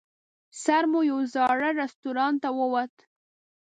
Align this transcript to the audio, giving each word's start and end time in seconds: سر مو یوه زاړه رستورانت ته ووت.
سر 0.63 0.83
مو 0.91 0.99
یوه 1.09 1.23
زاړه 1.33 1.69
رستورانت 1.81 2.37
ته 2.43 2.49
ووت. 2.57 2.93